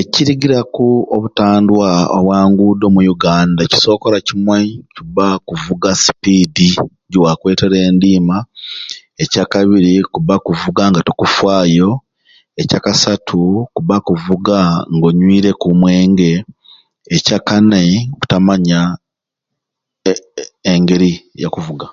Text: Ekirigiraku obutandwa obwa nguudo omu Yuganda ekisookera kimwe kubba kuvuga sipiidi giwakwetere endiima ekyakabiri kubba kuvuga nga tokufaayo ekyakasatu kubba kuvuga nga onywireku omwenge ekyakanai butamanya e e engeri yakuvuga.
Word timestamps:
Ekirigiraku 0.00 0.86
obutandwa 1.14 1.88
obwa 2.18 2.38
nguudo 2.48 2.84
omu 2.88 3.00
Yuganda 3.08 3.60
ekisookera 3.62 4.18
kimwe 4.26 4.58
kubba 4.94 5.26
kuvuga 5.48 5.88
sipiidi 6.04 6.68
giwakwetere 7.10 7.76
endiima 7.88 8.36
ekyakabiri 9.22 9.92
kubba 10.12 10.34
kuvuga 10.46 10.82
nga 10.88 11.00
tokufaayo 11.06 11.90
ekyakasatu 12.62 13.40
kubba 13.74 13.96
kuvuga 14.06 14.58
nga 14.94 15.06
onywireku 15.10 15.66
omwenge 15.72 16.32
ekyakanai 17.16 17.94
butamanya 18.18 18.80
e 20.10 20.12
e 20.42 20.72
engeri 20.74 21.12
yakuvuga. 21.42 21.86